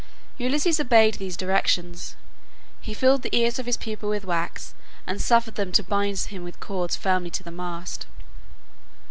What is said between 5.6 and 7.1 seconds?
to bind him with cords